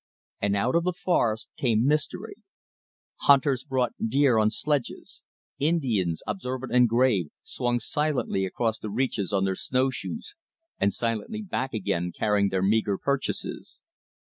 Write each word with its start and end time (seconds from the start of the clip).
And 0.41 0.55
out 0.55 0.73
of 0.73 0.83
the 0.83 0.93
forest 0.93 1.51
came 1.57 1.85
mystery. 1.85 2.37
Hunters 3.17 3.63
brought 3.63 3.93
deer 4.03 4.39
on 4.39 4.49
sledges. 4.49 5.21
Indians, 5.59 6.23
observant 6.25 6.73
and 6.73 6.89
grave, 6.89 7.25
swung 7.43 7.79
silently 7.79 8.43
across 8.43 8.79
the 8.79 8.89
reaches 8.89 9.31
on 9.31 9.45
their 9.45 9.53
snowshoes, 9.53 10.33
and 10.79 10.91
silently 10.91 11.43
back 11.43 11.75
again 11.75 12.11
carrying 12.17 12.49
their 12.49 12.63
meager 12.63 12.97
purchases. 12.97 13.81